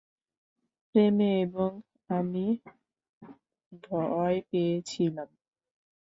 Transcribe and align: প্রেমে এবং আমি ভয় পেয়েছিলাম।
প্রেমে 0.95 1.29
এবং 1.41 1.69
আমি 2.09 2.45
ভয় 3.83 4.37
পেয়েছিলাম। 4.49 5.29